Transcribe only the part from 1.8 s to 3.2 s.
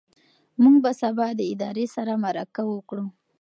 سره مرکه وکړو.